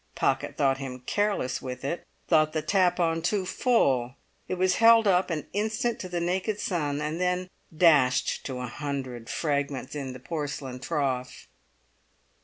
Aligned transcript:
Pocket 0.15 0.57
thought 0.57 0.79
him 0.79 1.03
careless 1.05 1.61
with 1.61 1.85
it, 1.85 2.03
thought 2.27 2.53
the 2.53 2.63
tap 2.63 2.99
on 2.99 3.21
too 3.21 3.45
full; 3.45 4.15
it 4.47 4.55
was 4.55 4.77
held 4.77 5.05
up 5.07 5.29
an 5.29 5.45
instant 5.53 5.99
to 5.99 6.09
the 6.09 6.19
naked 6.19 6.59
sun, 6.59 6.99
and 6.99 7.21
then 7.21 7.47
dashed 7.77 8.43
to 8.47 8.57
a 8.61 8.65
hundred 8.65 9.29
fragments 9.29 9.93
in 9.93 10.13
the 10.13 10.19
porcelain 10.19 10.79
trough. 10.79 11.47